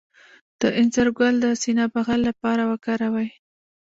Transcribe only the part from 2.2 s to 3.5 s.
لپاره وکاروئ